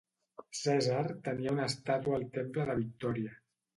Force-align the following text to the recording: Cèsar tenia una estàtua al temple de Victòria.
Cèsar 0.59 1.03
tenia 1.29 1.53
una 1.57 1.67
estàtua 1.73 2.17
al 2.21 2.25
temple 2.39 2.67
de 2.71 2.77
Victòria. 2.81 3.37